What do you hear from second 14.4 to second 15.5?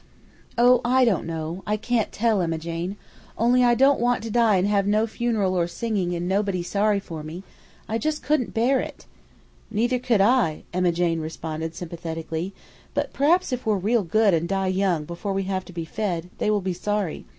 die young before we